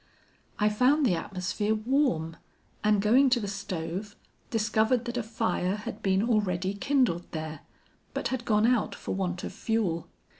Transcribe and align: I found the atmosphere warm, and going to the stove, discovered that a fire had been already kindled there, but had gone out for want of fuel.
I 0.57 0.67
found 0.67 1.05
the 1.05 1.13
atmosphere 1.13 1.75
warm, 1.75 2.37
and 2.83 3.03
going 3.03 3.29
to 3.29 3.39
the 3.39 3.47
stove, 3.47 4.15
discovered 4.49 5.05
that 5.05 5.15
a 5.15 5.21
fire 5.21 5.75
had 5.75 6.01
been 6.01 6.23
already 6.27 6.73
kindled 6.73 7.31
there, 7.33 7.59
but 8.15 8.29
had 8.29 8.43
gone 8.43 8.65
out 8.65 8.95
for 8.95 9.13
want 9.13 9.43
of 9.43 9.53
fuel. 9.53 10.07